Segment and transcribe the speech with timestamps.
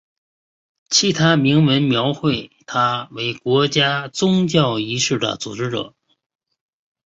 [0.89, 5.93] 其他铭文描绘他为国家宗教仪式的组织者。